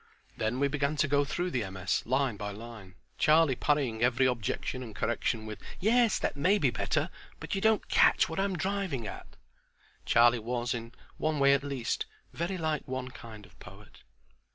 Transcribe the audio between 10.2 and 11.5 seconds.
was, in one